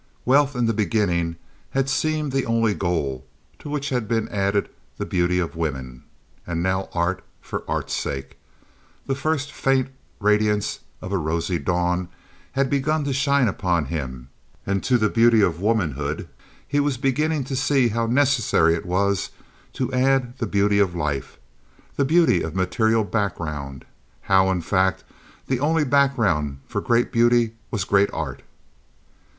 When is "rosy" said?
11.19-11.59